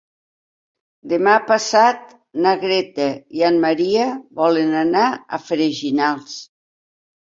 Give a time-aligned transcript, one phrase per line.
[1.11, 2.15] Demà passat
[2.45, 3.07] na Greta
[3.41, 4.07] i en Maria
[4.41, 6.39] volen anar a Freginals.